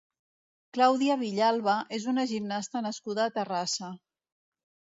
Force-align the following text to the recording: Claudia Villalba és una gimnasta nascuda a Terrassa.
Claudia 0.77 1.17
Villalba 1.19 1.75
és 1.99 2.09
una 2.13 2.25
gimnasta 2.33 2.83
nascuda 2.89 3.29
a 3.29 3.37
Terrassa. 3.39 3.93